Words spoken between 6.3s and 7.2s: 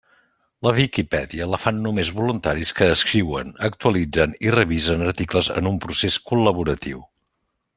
col·laboratiu.